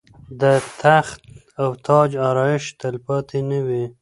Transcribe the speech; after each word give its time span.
د 0.41 0.43
تخت 0.81 1.19
او 1.61 1.69
تاج 1.85 2.09
آرایش 2.29 2.63
تلپاتې 2.81 3.39
نه 3.49 3.59
وي. 3.67 3.85